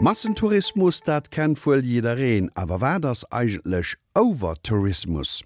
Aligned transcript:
Massentourismus 0.00 1.02
dat 1.02 1.28
kennt 1.28 1.58
vull 1.60 1.84
jidereen, 1.84 2.48
awer 2.56 2.80
wär 2.80 3.00
das 3.00 3.24
eigenlech 3.30 3.96
Overtourismus. 4.14 5.42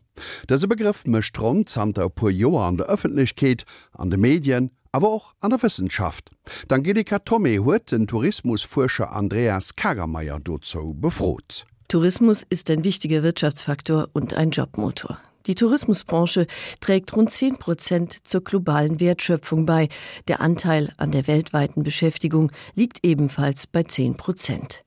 Dese 0.48 0.68
Begriff 0.68 1.04
mecht 1.06 1.40
rund 1.40 1.68
samt 1.68 1.96
der 1.96 2.08
pu 2.08 2.28
Joer 2.28 2.62
an 2.66 2.76
der 2.76 2.86
Öffentlichkeit, 2.86 3.64
an 3.92 4.10
de 4.10 4.18
Medien, 4.18 4.70
aber 4.92 5.08
auch 5.08 5.34
an 5.40 5.50
der 5.50 5.60
Wissenschaft. 5.60 6.30
Angelika 6.68 7.18
Tommy 7.18 7.56
huet 7.56 7.90
den 7.90 8.06
Tourismusfurscher 8.06 9.10
Andreas 9.10 9.74
Kagermeier 9.74 10.38
dozo 10.38 10.94
befrot. 10.94 11.66
Tourismus 11.88 12.44
ist 12.48 12.70
ein 12.70 12.84
wichtiger 12.84 13.24
Wirtschaftsfaktor 13.24 14.08
und 14.12 14.34
ein 14.34 14.50
Jobmotor. 14.50 15.18
Die 15.46 15.54
Tourismusbranche 15.54 16.46
trägt 16.80 17.14
rund 17.14 17.30
10 17.30 17.58
Prozent 17.58 18.26
zur 18.26 18.42
globalen 18.42 18.98
Wertschöpfung 18.98 19.66
bei. 19.66 19.88
Der 20.26 20.40
Anteil 20.40 20.92
an 20.96 21.10
der 21.10 21.26
weltweiten 21.26 21.82
Beschäftigung 21.82 22.50
liegt 22.74 23.04
ebenfalls 23.04 23.66
bei 23.66 23.82
10 23.82 24.16
Prozent. 24.16 24.84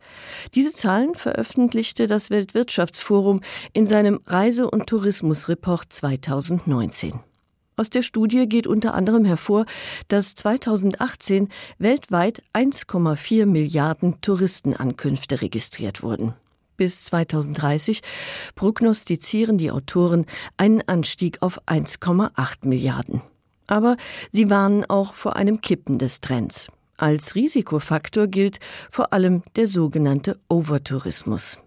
Diese 0.56 0.74
Zahlen 0.74 1.14
veröffentlichte 1.14 2.08
das 2.08 2.32
Weltwirtschaftsforum 2.32 3.42
in 3.74 3.86
seinem 3.86 4.20
Reise- 4.26 4.70
und 4.70 4.88
Tourismusreport 4.88 5.94
2019. 5.94 7.20
Aus 7.76 7.92
der 7.92 8.02
Studie 8.02 8.50
geht 8.50 8.66
unter 8.66 8.96
anderem 8.96 9.24
hervor, 9.26 9.68
dass 10.08 10.34
2018 10.34 11.50
weltweit 11.78 12.42
1,4 12.54 13.46
Milliarden 13.46 14.20
Touristenankünfte 14.22 15.42
registriert 15.42 16.02
wurden 16.02 16.34
bis 16.78 17.06
2030 17.06 18.02
prognostizieren 18.56 19.58
die 19.58 19.72
Autoren 19.72 20.26
einen 20.56 20.82
Anstieg 20.88 21.42
auf 21.42 21.62
1,8 21.68 22.68
Milliarden. 22.68 23.22
Aber 23.68 23.98
sie 24.32 24.50
warnen 24.50 24.86
auch 24.86 25.14
vor 25.14 25.36
einem 25.36 25.60
Kippen 25.60 25.98
des 25.98 26.22
Trends. 26.22 26.68
Als 26.96 27.36
Risikofaktor 27.36 28.28
gilt 28.28 28.60
vor 28.90 29.14
allem 29.14 29.44
der 29.56 29.68
sogenannte 29.68 30.40
Overtourismus. 30.50 31.60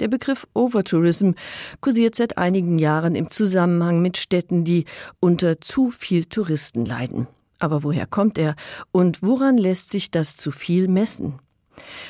Der 0.00 0.08
Begriff 0.08 0.46
Overtourism 0.54 1.32
kursiert 1.80 2.14
seit 2.14 2.36
einigen 2.36 2.78
Jahren 2.78 3.14
im 3.14 3.30
Zusammenhang 3.30 4.02
mit 4.02 4.16
Städten, 4.16 4.64
die 4.64 4.84
unter 5.20 5.60
zu 5.60 5.90
viel 5.90 6.24
Touristen 6.24 6.84
leiden. 6.84 7.28
Aber 7.58 7.82
woher 7.82 8.06
kommt 8.06 8.36
er 8.36 8.54
und 8.92 9.22
woran 9.22 9.56
lässt 9.56 9.90
sich 9.90 10.10
das 10.10 10.36
zu 10.36 10.50
viel 10.50 10.88
messen? 10.88 11.38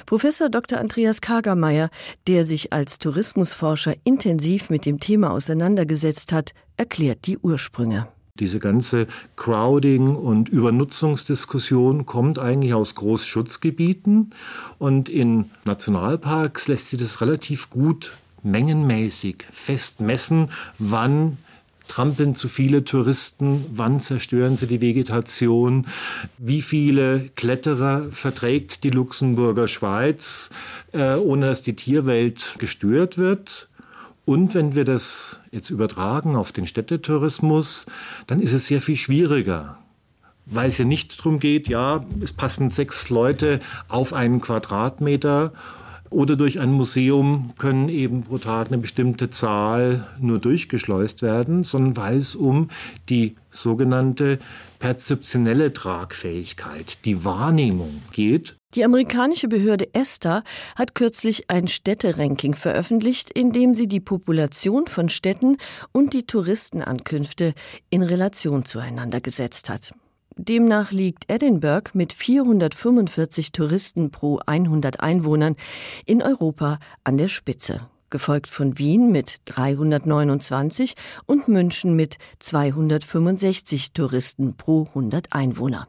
Professor 0.06 0.48
Dr. 0.48 0.78
Andreas 0.78 1.20
Kagermeier, 1.20 1.90
der 2.26 2.44
sich 2.44 2.72
als 2.72 2.98
Tourismusforscher 2.98 3.94
intensiv 4.04 4.70
mit 4.70 4.86
dem 4.86 5.00
Thema 5.00 5.30
auseinandergesetzt 5.30 6.32
hat, 6.32 6.52
erklärt 6.76 7.26
die 7.26 7.38
Ursprünge. 7.38 8.08
Diese 8.38 8.58
ganze 8.58 9.06
Crowding 9.36 10.14
und 10.14 10.50
Übernutzungsdiskussion 10.50 12.04
kommt 12.04 12.38
eigentlich 12.38 12.74
aus 12.74 12.94
Großschutzgebieten 12.94 14.34
und 14.78 15.08
in 15.08 15.50
Nationalparks 15.64 16.68
lässt 16.68 16.90
sich 16.90 16.98
das 16.98 17.22
relativ 17.22 17.70
gut 17.70 18.12
mengenmäßig 18.42 19.46
festmessen, 19.50 20.50
wann 20.78 21.38
trampeln 21.88 22.34
zu 22.34 22.48
viele 22.48 22.84
Touristen, 22.84 23.64
wann 23.74 24.00
zerstören 24.00 24.56
sie 24.56 24.66
die 24.66 24.80
Vegetation, 24.80 25.86
wie 26.38 26.62
viele 26.62 27.30
Kletterer 27.34 28.02
verträgt 28.02 28.84
die 28.84 28.90
Luxemburger 28.90 29.68
Schweiz, 29.68 30.50
äh, 30.92 31.14
ohne 31.14 31.46
dass 31.46 31.62
die 31.62 31.76
Tierwelt 31.76 32.56
gestört 32.58 33.18
wird. 33.18 33.68
Und 34.24 34.54
wenn 34.54 34.74
wir 34.74 34.84
das 34.84 35.40
jetzt 35.52 35.70
übertragen 35.70 36.34
auf 36.34 36.52
den 36.52 36.66
Städtetourismus, 36.66 37.86
dann 38.26 38.40
ist 38.40 38.52
es 38.52 38.66
sehr 38.66 38.80
viel 38.80 38.96
schwieriger 38.96 39.78
weil 40.46 40.68
es 40.68 40.78
ja 40.78 40.84
nicht 40.84 41.18
darum 41.18 41.40
geht 41.40 41.68
ja 41.68 42.04
es 42.20 42.32
passen 42.32 42.70
sechs 42.70 43.10
leute 43.10 43.60
auf 43.88 44.12
einen 44.12 44.40
quadratmeter 44.40 45.52
oder 46.10 46.36
durch 46.36 46.60
ein 46.60 46.72
Museum 46.72 47.52
können 47.58 47.88
eben 47.88 48.22
pro 48.22 48.38
Tag 48.38 48.68
eine 48.68 48.78
bestimmte 48.78 49.30
Zahl 49.30 50.06
nur 50.20 50.38
durchgeschleust 50.38 51.22
werden, 51.22 51.64
sondern 51.64 51.96
weil 51.96 52.18
es 52.18 52.34
um 52.34 52.68
die 53.08 53.36
sogenannte 53.50 54.38
perzeptionelle 54.78 55.72
Tragfähigkeit, 55.72 57.04
die 57.04 57.24
Wahrnehmung 57.24 58.02
geht. 58.12 58.56
Die 58.74 58.84
amerikanische 58.84 59.48
Behörde 59.48 59.94
Esther 59.94 60.44
hat 60.74 60.94
kürzlich 60.94 61.48
ein 61.48 61.66
Städteranking 61.66 62.54
veröffentlicht, 62.54 63.30
in 63.30 63.50
dem 63.50 63.74
sie 63.74 63.88
die 63.88 64.00
Population 64.00 64.86
von 64.86 65.08
Städten 65.08 65.56
und 65.92 66.12
die 66.12 66.26
Touristenankünfte 66.26 67.54
in 67.88 68.02
Relation 68.02 68.64
zueinander 68.64 69.20
gesetzt 69.20 69.70
hat. 69.70 69.94
Demnach 70.38 70.92
liegt 70.92 71.30
Edinburgh 71.32 71.92
mit 71.94 72.12
445 72.12 73.52
Touristen 73.52 74.10
pro 74.10 74.38
100 74.44 75.00
Einwohnern 75.00 75.56
in 76.04 76.22
Europa 76.22 76.78
an 77.04 77.16
der 77.16 77.28
Spitze, 77.28 77.88
gefolgt 78.10 78.50
von 78.50 78.76
Wien 78.76 79.10
mit 79.10 79.38
329 79.46 80.94
und 81.24 81.48
München 81.48 81.96
mit 81.96 82.18
265 82.38 83.94
Touristen 83.94 84.58
pro 84.58 84.82
100 84.82 85.32
Einwohner. 85.32 85.88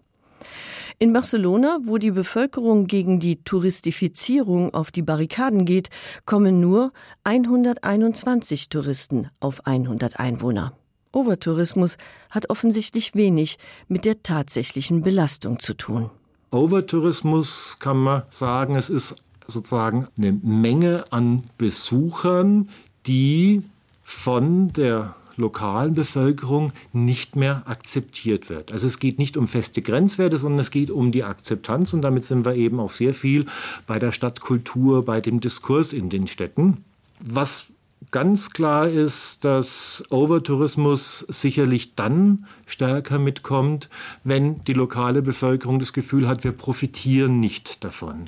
In 0.98 1.12
Barcelona, 1.12 1.80
wo 1.84 1.98
die 1.98 2.12
Bevölkerung 2.12 2.88
gegen 2.88 3.20
die 3.20 3.44
Touristifizierung 3.44 4.74
auf 4.74 4.92
die 4.92 5.02
Barrikaden 5.02 5.66
geht, 5.66 5.90
kommen 6.26 6.62
nur 6.62 6.94
121 7.26 8.70
Touristen 8.70 9.30
auf 9.42 9.68
100 9.68 10.22
Einwohner. 10.22 10.72
Overtourismus 11.18 11.98
hat 12.30 12.52
offensichtlich 12.52 13.16
wenig 13.16 13.58
mit 13.88 14.06
der 14.06 14.22
tatsächlichen 14.22 15.02
Belastung 15.02 15.58
zu 15.58 15.74
tun. 15.74 16.12
Overtourismus 16.52 17.78
kann 17.80 17.98
man 17.98 18.22
sagen, 18.30 18.76
es 18.76 18.92
ist 18.92 19.16
sozusagen 19.48 20.08
eine 20.16 20.32
Menge 20.32 21.06
an 21.10 21.46
Besuchern, 21.58 22.70
die 23.08 23.64
von 24.04 24.72
der 24.74 25.16
lokalen 25.38 25.96
Bevölkerung 25.96 26.72
nicht 26.94 27.36
mehr 27.36 27.64
akzeptiert 27.66 28.50
wird. 28.50 28.72
Also 28.72 28.86
es 28.86 29.00
geht 29.00 29.18
nicht 29.18 29.38
um 29.38 29.48
feste 29.48 29.82
Grenzwerte, 29.82 30.38
sondern 30.38 30.60
es 30.60 30.72
geht 30.72 30.92
um 30.92 31.12
die 31.12 31.24
Akzeptanz 31.24 31.94
und 31.94 32.04
damit 32.04 32.26
sind 32.26 32.46
wir 32.46 32.56
eben 32.56 32.80
auch 32.80 32.92
sehr 32.92 33.16
viel 33.16 33.48
bei 33.88 33.98
der 33.98 34.12
Stadtkultur, 34.12 35.04
bei 35.04 35.20
dem 35.20 35.40
Diskurs 35.40 35.94
in 35.94 36.10
den 36.10 36.28
Städten. 36.28 36.84
Was 37.20 37.66
ganz 38.12 38.52
klar 38.52 38.88
ist, 38.88 39.44
dass 39.44 40.04
Overtourismus 40.10 41.20
sicherlich 41.28 41.96
dann 41.96 42.46
stärker 42.66 43.20
mitkommt, 43.20 43.90
wenn 44.24 44.64
die 44.66 44.74
lokale 44.74 45.22
Bevölkerung 45.22 45.80
das 45.80 45.94
Gefühl 45.94 46.28
hat, 46.28 46.44
wir 46.44 46.52
profitieren 46.52 47.40
nicht 47.40 47.84
davon. 47.84 48.26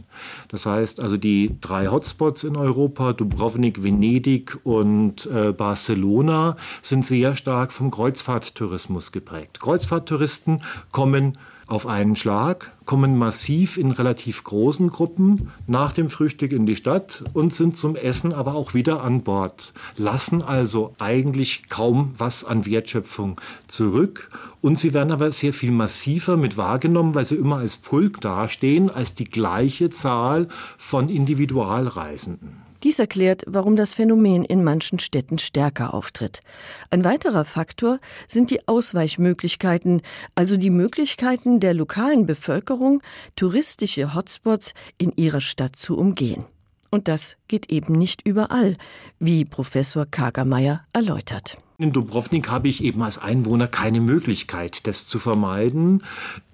Das 0.50 0.66
heißt 0.66 1.01
also 1.01 1.17
die 1.17 1.56
drei 1.62 1.88
Hotspots 1.88 2.44
in 2.44 2.56
Europa, 2.56 3.13
Dubrovnik, 3.13 3.84
Venedig 3.84 4.57
und 4.63 5.25
äh, 5.28 5.53
Barcelona 5.53 6.57
sind 6.81 7.06
sehr 7.06 7.35
stark 7.35 7.72
vom 7.72 7.91
Kreuzfahrttourismus 7.91 9.11
geprägt. 9.11 9.59
Kreuzfahrttouristen 9.59 10.63
kommen 10.91 11.38
auf 11.69 11.85
einen 11.85 12.16
Schlag, 12.16 12.72
kommen 12.85 13.18
massiv 13.18 13.78
in 13.78 13.91
relativ 13.91 14.44
großen 14.44 14.90
Gruppen 14.90 15.52
nach 15.68 15.91
dem 15.91 16.09
Frühstück 16.09 16.52
in 16.52 16.66
die 16.66 16.75
Stadt 16.75 17.24
und 17.34 17.53
sind 17.53 17.78
zum 17.78 17.96
Essen 17.96 18.34
aber 18.34 18.56
auch 18.56 18.74
wieder 18.74 19.03
an 19.03 19.22
Bord, 19.22 19.74
lassen 19.96 20.41
also 20.41 20.96
eigentlich 21.00 21.69
kaum 21.69 22.13
was 22.18 22.44
an 22.44 22.66
Wertschöpfung 22.66 23.40
zurück. 23.68 24.29
Und 24.62 24.78
sie 24.78 24.94
werden 24.94 25.12
aber 25.12 25.31
sehr 25.31 25.53
viel 25.53 25.72
massiver 25.72 26.35
mit 26.35 26.58
wahrgenommen, 26.58 27.16
weil 27.16 27.25
sie 27.25 27.35
immer 27.35 27.58
als 27.58 27.78
Pulk 27.78 28.19
dastehen 28.22 28.90
als 28.90 29.16
die 29.16 29.25
gleiche 29.25 29.90
Zahl 29.90 30.47
von 30.78 31.08
Individualreisenden. 31.08 32.69
Dies 32.84 33.00
erklärt, 33.00 33.44
warum 33.45 33.75
das 33.75 33.94
Phänomen 33.94 34.45
in 34.45 34.63
manchen 34.63 35.00
Städten 35.00 35.38
stärker 35.38 35.94
auftritt. 35.94 36.41
Ein 36.90 37.03
weiterer 37.03 37.44
Faktor 37.44 38.00
sind 38.28 38.51
die 38.51 38.67
Ausweichmöglichkeiten, 38.67 40.01
also 40.35 40.56
die 40.56 40.69
Möglichkeiten 40.69 41.59
der 41.59 41.73
lokalen 41.73 42.25
Bevölkerung, 42.25 43.01
touristische 43.35 44.13
Hotspots 44.16 44.73
in 44.97 45.11
ihrer 45.17 45.41
Stadt 45.41 45.76
zu 45.76 45.97
umgehen. 45.97 46.46
Und 46.90 47.08
das 47.08 47.35
geht 47.47 47.70
eben 47.72 47.93
nicht 47.93 48.26
überall, 48.26 48.78
wie 49.20 49.46
Professor 49.46 50.05
Kagermeier 50.05 50.85
erläutert. 50.93 51.58
In 51.78 51.93
Dubrovnik 51.93 52.49
habe 52.49 52.67
ich 52.67 52.84
eben 52.84 53.02
als 53.03 53.17
Einwohner 53.17 53.67
keine 53.67 54.02
Möglichkeit, 54.02 54.85
das 54.85 55.08
zu 55.08 55.17
vermeiden. 55.17 56.03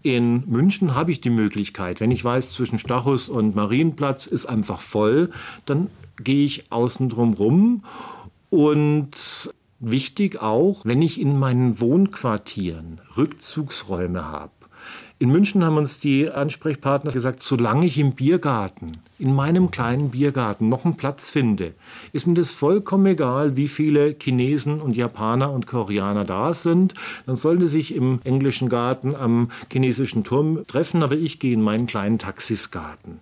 In 0.03 0.43
München 0.47 0.93
habe 0.93 1.11
ich 1.11 1.19
die 1.19 1.31
Möglichkeit, 1.31 1.99
wenn 1.99 2.11
ich 2.11 2.23
weiß, 2.23 2.51
zwischen 2.51 2.77
Stachus 2.77 3.27
und 3.27 3.55
Marienplatz 3.55 4.27
ist 4.27 4.45
einfach 4.45 4.81
voll, 4.81 5.31
dann 5.65 5.89
gehe 6.17 6.45
ich 6.45 6.71
außen 6.71 7.09
drum 7.09 7.33
rum 7.33 7.83
und 8.49 9.53
wichtig 9.79 10.41
auch, 10.41 10.81
wenn 10.85 11.01
ich 11.01 11.19
in 11.19 11.37
meinen 11.37 11.79
Wohnquartieren 11.79 13.01
Rückzugsräume 13.17 14.25
habe, 14.25 14.51
In 15.17 15.31
München 15.31 15.63
haben 15.63 15.77
uns 15.77 16.01
die 16.01 16.29
Ansprechpartner 16.29 17.13
gesagt, 17.13 17.41
solange 17.41 17.85
ich 17.85 17.97
im 17.97 18.11
Biergarten, 18.15 18.97
in 19.17 19.33
meinem 19.33 19.71
kleinen 19.71 20.11
Biergarten 20.11 20.67
noch 20.67 20.83
einen 20.83 20.97
Platz 20.97 21.29
finde, 21.29 21.73
ist 22.11 22.27
mir 22.27 22.33
das 22.33 22.51
vollkommen 22.51 23.05
egal, 23.05 23.55
wie 23.55 23.69
viele 23.69 24.13
Chinesen 24.21 24.81
und 24.81 24.97
Japaner 24.97 25.53
und 25.53 25.67
Koreaner 25.67 26.25
da 26.25 26.53
sind. 26.53 26.95
Dann 27.25 27.37
sollen 27.37 27.61
sie 27.61 27.69
sich 27.69 27.95
im 27.95 28.19
englischen 28.25 28.67
Garten 28.67 29.15
am 29.15 29.51
chinesischen 29.71 30.25
Turm 30.25 30.63
treffen, 30.67 31.01
aber 31.01 31.15
ich 31.15 31.39
gehe 31.39 31.53
in 31.53 31.61
meinen 31.61 31.87
kleinen 31.87 32.19
Taxisgarten. 32.19 33.21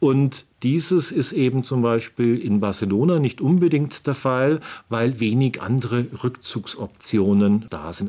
Und 0.00 0.46
dieses 0.66 1.12
ist 1.12 1.32
eben 1.32 1.62
zum 1.62 1.80
Beispiel 1.80 2.36
in 2.36 2.58
Barcelona 2.58 3.20
nicht 3.20 3.40
unbedingt 3.40 4.04
der 4.04 4.16
Fall, 4.16 4.58
weil 4.88 5.20
wenig 5.20 5.62
andere 5.62 6.06
Rückzugsoptionen 6.24 7.66
da 7.70 7.92
sind. 7.92 8.08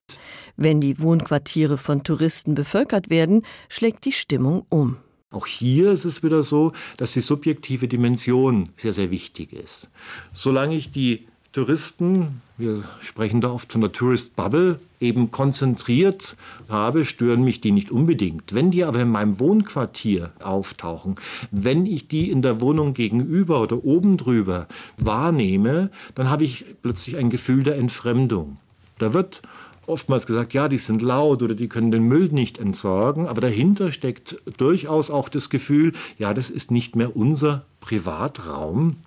Wenn 0.56 0.82
die 0.82 1.00
Wohnquartiere 1.00 1.78
von 1.78 2.02
Touristen 2.02 2.56
bevölkert 2.56 3.12
werden, 3.12 3.44
schlägt 3.70 4.06
die 4.06 4.12
Stimmung 4.12 4.66
um. 4.70 4.98
Auch 5.30 5.46
hier 5.46 5.92
ist 5.92 6.06
es 6.06 6.24
wieder 6.24 6.42
so, 6.42 6.72
dass 6.98 7.14
die 7.14 7.20
subjektive 7.20 7.88
Dimension 7.88 8.68
sehr, 8.76 8.94
sehr 8.94 9.12
wichtig 9.12 9.54
ist. 9.54 9.88
Solange 10.34 10.76
ich 10.76 10.90
die 10.90 11.28
Touristen, 11.58 12.44
wir 12.60 12.84
sprechen 13.02 13.42
da 13.42 13.50
oft 13.50 13.72
von 13.72 13.82
der 13.82 13.92
Tourist 13.92 14.36
Bubble, 14.36 14.80
eben 15.00 15.32
konzentriert 15.32 16.38
habe, 16.70 17.04
stören 17.04 17.44
mich 17.44 17.62
die 17.62 17.72
nicht 17.72 17.90
unbedingt. 17.90 18.54
Wenn 18.54 18.70
die 18.70 18.84
aber 18.84 19.02
in 19.02 19.10
meinem 19.10 19.40
Wohnquartier 19.40 20.30
auftauchen, 20.40 21.16
wenn 21.50 21.88
ich 21.88 22.08
die 22.08 22.30
in 22.30 22.44
der 22.44 22.62
Wohnung 22.62 22.94
gegenüber 22.94 23.60
oder 23.60 23.84
oben 23.84 24.18
drüber 24.18 24.68
wahrnehme, 24.98 25.90
dann 26.14 26.30
habe 26.30 26.44
ich 26.44 26.64
plötzlich 26.84 27.18
ein 27.18 27.32
Gefühl 27.32 27.64
der 27.64 27.78
Entfremdung. 27.78 28.58
Da 29.00 29.16
wird 29.16 29.42
oftmals 29.88 30.28
gesagt, 30.28 30.54
ja, 30.54 30.68
die 30.68 30.78
sind 30.78 31.02
laut 31.02 31.42
oder 31.42 31.56
die 31.56 31.70
können 31.70 31.90
den 31.90 32.04
Müll 32.04 32.28
nicht 32.28 32.60
entsorgen, 32.60 33.28
aber 33.28 33.42
dahinter 33.42 33.92
steckt 33.92 34.40
durchaus 34.58 35.10
auch 35.10 35.28
das 35.28 35.50
Gefühl, 35.50 35.94
ja, 36.20 36.36
das 36.36 36.52
ist 36.52 36.70
nicht 36.70 36.96
mehr 36.96 37.18
unser 37.18 37.66
Privatraum 37.80 38.98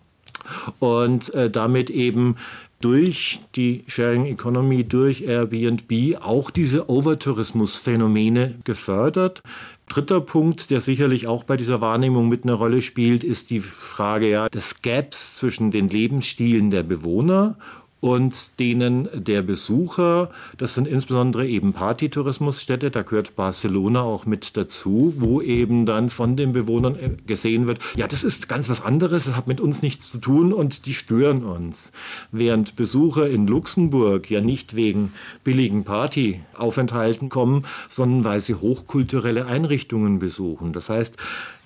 und 0.78 1.32
äh, 1.34 1.50
damit 1.50 1.90
eben 1.90 2.36
durch 2.80 3.40
die 3.56 3.84
Sharing 3.86 4.26
Economy, 4.26 4.84
durch 4.84 5.22
Airbnb 5.22 6.16
auch 6.22 6.50
diese 6.50 6.88
Overtourismusphänomene 6.88 8.54
gefördert. 8.64 9.42
Dritter 9.88 10.20
Punkt, 10.20 10.70
der 10.70 10.80
sicherlich 10.80 11.26
auch 11.26 11.44
bei 11.44 11.56
dieser 11.56 11.80
Wahrnehmung 11.80 12.28
mit 12.28 12.44
einer 12.44 12.54
Rolle 12.54 12.80
spielt, 12.80 13.24
ist 13.24 13.50
die 13.50 13.60
Frage 13.60 14.30
ja, 14.30 14.48
des 14.48 14.82
Gaps 14.82 15.34
zwischen 15.34 15.72
den 15.72 15.88
Lebensstilen 15.88 16.70
der 16.70 16.84
Bewohner 16.84 17.56
und 18.00 18.58
denen 18.58 19.08
der 19.14 19.42
Besucher. 19.42 20.30
Das 20.58 20.74
sind 20.74 20.88
insbesondere 20.88 21.46
eben 21.46 21.72
Partytourismusstädte, 21.72 22.90
da 22.90 23.02
gehört 23.02 23.36
Barcelona 23.36 24.02
auch 24.02 24.26
mit 24.26 24.56
dazu, 24.56 25.14
wo 25.18 25.40
eben 25.42 25.86
dann 25.86 26.10
von 26.10 26.36
den 26.36 26.52
Bewohnern 26.52 26.96
äh, 26.96 27.10
gesehen 27.26 27.66
wird, 27.66 27.78
ja, 27.96 28.06
das 28.06 28.24
ist 28.24 28.48
ganz 28.48 28.68
was 28.68 28.82
anderes, 28.82 29.24
das 29.24 29.36
hat 29.36 29.46
mit 29.46 29.60
uns 29.60 29.82
nichts 29.82 30.10
zu 30.10 30.18
tun 30.18 30.52
und 30.52 30.86
die 30.86 30.94
stören 30.94 31.44
uns. 31.44 31.92
Während 32.32 32.76
Besucher 32.76 33.28
in 33.28 33.46
Luxemburg 33.46 34.30
ja 34.30 34.40
nicht 34.40 34.74
wegen 34.74 35.12
billigen 35.44 35.84
Partyaufenthalten 35.84 37.28
kommen, 37.28 37.64
sondern 37.88 38.24
weil 38.24 38.40
sie 38.40 38.54
hochkulturelle 38.54 39.46
Einrichtungen 39.46 40.18
besuchen. 40.18 40.72
Das 40.72 40.88
heißt 40.88 41.16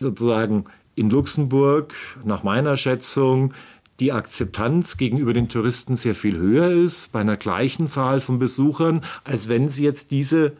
sozusagen 0.00 0.64
in 0.96 1.10
Luxemburg 1.10 1.92
nach 2.24 2.42
meiner 2.42 2.76
Schätzung, 2.76 3.54
die 4.00 4.12
Akzeptanz 4.12 4.96
gegenüber 4.96 5.32
den 5.32 5.48
Touristen 5.48 5.96
sehr 5.96 6.14
viel 6.14 6.36
höher 6.36 6.70
ist 6.70 7.12
bei 7.12 7.20
einer 7.20 7.36
gleichen 7.36 7.86
Zahl 7.86 8.20
von 8.20 8.38
Besuchern, 8.38 9.04
als 9.24 9.48
wenn 9.48 9.68
sie 9.68 9.84
jetzt 9.84 10.10
diese 10.10 10.52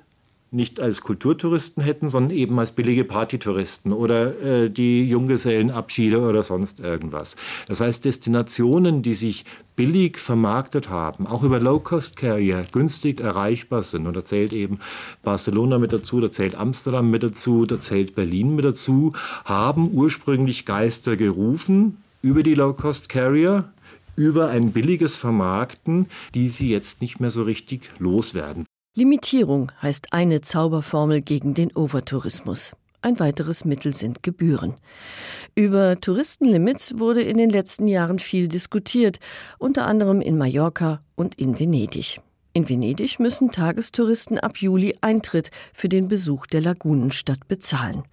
nicht 0.55 0.79
als 0.79 1.03
Kulturtouristen 1.03 1.83
hätten, 1.83 2.09
sondern 2.09 2.31
eben 2.31 2.59
als 2.61 2.73
billige 2.73 3.05
Partytouristen 3.05 3.93
oder 3.93 4.41
äh, 4.41 4.71
die 4.71 5.05
Junggesellenabschiede 5.09 6.21
oder 6.21 6.45
sonst 6.45 6.79
irgendwas. 6.79 7.35
Das 7.67 7.81
heißt 7.81 8.05
Destinationen, 8.05 9.03
die 9.03 9.15
sich 9.15 9.45
billig 9.75 10.17
vermarktet 10.17 10.89
haben, 10.89 11.27
auch 11.27 11.43
über 11.43 11.59
Low-Cost-Carrier 11.59 12.63
günstig 12.71 13.21
erreichbar 13.21 13.83
sind 13.83 14.07
und 14.07 14.15
erzählt 14.15 14.53
eben 14.53 14.79
Barcelona 15.25 15.79
mit 15.79 15.93
dazu, 15.93 16.21
da 16.21 16.31
zählt 16.31 16.55
Amsterdam 16.55 17.11
mit 17.11 17.25
dazu, 17.25 17.67
da 17.67 17.81
zählt 17.81 18.15
Berlin 18.15 18.55
mit 18.55 18.65
dazu, 18.65 19.13
haben 19.45 19.91
ursprünglich 19.93 20.65
Geister 20.65 21.17
gerufen, 21.17 21.97
über 22.25 22.43
die 22.43 22.55
Low-Cost-Carrier, 22.55 23.71
über 24.17 24.49
ein 24.49 24.73
billiges 24.73 25.15
Vermarkten, 25.15 26.07
die 26.35 26.49
sie 26.49 26.71
jetzt 26.71 27.03
nicht 27.03 27.21
mehr 27.21 27.31
so 27.31 27.43
richtig 27.43 27.91
loswerden. 27.99 28.65
Limitierung 28.97 29.71
heißt 29.83 30.15
eine 30.15 30.41
Zauberformel 30.41 31.21
gegen 31.21 31.53
den 31.53 31.71
Overtourismus. 31.77 32.73
Ein 33.03 33.21
weiteres 33.21 33.67
Mittel 33.67 33.93
sind 33.93 34.23
Gebühren. 34.23 34.73
Über 35.55 36.01
Touristenlimits 36.01 36.99
wurde 36.99 37.21
in 37.21 37.37
den 37.37 37.51
letzten 37.51 37.89
Jahren 37.89 38.19
viel 38.19 38.49
diskutiert, 38.49 39.21
unter 39.59 39.87
anderem 39.87 40.23
in 40.23 40.39
Mallorca 40.39 41.03
und 41.17 41.35
in 41.35 41.59
Venedig. 41.59 42.21
In 42.57 42.69
Venedig 42.69 43.19
müssen 43.19 43.51
Tagestouristen 43.51 44.39
ab 44.39 44.59
Juli 44.59 44.97
Eintritt 45.01 45.51
für 45.73 45.89
den 45.89 46.07
Besuch 46.07 46.47
der 46.47 46.61
Lagunenstadt 46.61 47.49
bezahlen. 47.49 48.05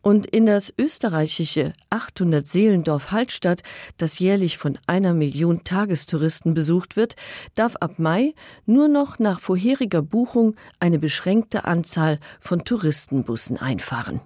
Und 0.00 0.24
in 0.24 0.46
das 0.46 0.72
österreichische 0.78 1.74
800 1.90 2.48
Seelendorf 2.48 3.10
Hallstatt, 3.10 3.62
das 3.98 4.18
jährlich 4.18 4.56
von 4.56 4.78
einer 4.86 5.12
Million 5.12 5.64
Tagestouristen 5.64 6.54
besucht 6.54 6.96
wird, 6.96 7.14
darf 7.56 7.76
ab 7.76 7.98
Mai 7.98 8.32
nur 8.64 8.88
noch 8.88 9.18
nach 9.18 9.38
vorheriger 9.38 10.00
Buchung 10.00 10.56
eine 10.80 10.98
beschränkte 10.98 11.66
Anzahl 11.66 12.20
von 12.40 12.64
Touristenbussen 12.64 13.58
einfahren. 13.58 14.22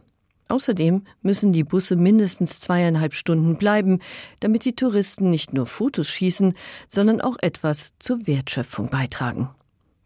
Außerdem 0.48 1.02
müssen 1.22 1.52
die 1.52 1.64
Busse 1.64 1.96
mindestens 1.96 2.60
zweieinhalb 2.60 3.14
Stunden 3.14 3.56
bleiben, 3.56 4.00
damit 4.40 4.64
die 4.64 4.74
Touristen 4.74 5.30
nicht 5.30 5.52
nur 5.52 5.66
Fotos 5.66 6.08
schießen, 6.08 6.54
sondern 6.86 7.20
auch 7.20 7.36
etwas 7.40 7.92
zur 7.98 8.26
Wertschöpfung 8.26 8.88
beitragen. 8.88 9.50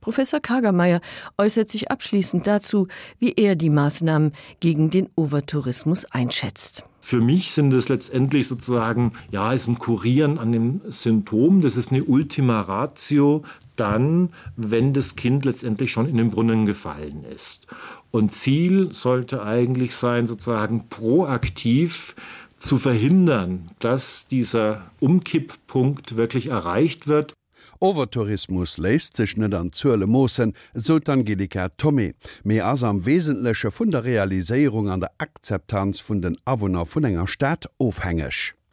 Professor 0.02 0.40
Kagermeier 0.40 1.00
äußert 1.38 1.70
sich 1.70 1.92
abschließend 1.92 2.46
dazu, 2.46 2.88
wie 3.20 3.34
er 3.36 3.54
die 3.54 3.70
Maßnahmen 3.70 4.32
gegen 4.58 4.90
den 4.90 5.08
Overtourismus 5.14 6.04
einschätzt. 6.06 6.82
Für 7.00 7.20
mich 7.20 7.52
sind 7.52 7.72
es 7.72 7.88
letztendlich 7.88 8.48
sozusagen 8.48 9.12
ja 9.30 9.52
ist 9.52 9.68
ein 9.68 9.78
Kurieren 9.78 10.38
an 10.38 10.50
dem 10.50 10.80
Symptom, 10.88 11.60
das 11.60 11.76
ist 11.76 11.92
eine 11.92 12.04
Ultima 12.04 12.60
ratio 12.62 13.44
dann, 13.76 14.30
wenn 14.56 14.92
das 14.92 15.16
Kind 15.16 15.44
letztendlich 15.44 15.92
schon 15.92 16.08
in 16.08 16.16
den 16.16 16.30
Brunnen 16.30 16.66
gefallen 16.66 17.24
ist. 17.24 17.66
Und 18.12 18.34
Ziel 18.34 18.94
sollte 18.94 19.42
eigentlich 19.42 19.96
sein, 19.96 20.26
sozusagen 20.26 20.88
proaktiv 20.88 22.14
zu 22.58 22.78
verhindern, 22.78 23.70
dass 23.80 24.28
dieser 24.28 24.90
Umkipppunkt 25.00 26.16
wirklich 26.16 26.48
erreicht 26.48 27.08
wird. 27.08 27.32
Overtourismus 27.80 28.78
leist 28.78 29.16
sech 29.16 29.36
net 29.36 29.54
an 29.54 29.72
zule 29.72 30.06
Mossen, 30.06 30.52
sot 30.72 31.08
Angelika 31.08 31.68
Tommy, 31.70 32.14
mé 32.44 32.62
ass 32.62 32.84
am 32.84 33.04
wesentleche 33.04 33.72
vun 33.72 33.90
der 33.90 34.04
Realisierung 34.04 34.88
an 34.88 35.00
der 35.00 35.10
Akzeptanz 35.18 36.00
vun 36.06 36.22
den 36.22 36.36
Awohner 36.44 36.86
vun 36.86 37.04
enger 37.04 37.26
Stadt 37.26 37.66
ofhängeg. 37.78 38.54